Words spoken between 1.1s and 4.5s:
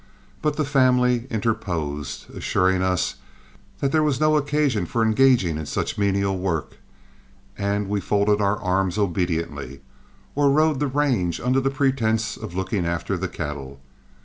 interposed, assuring us that there was no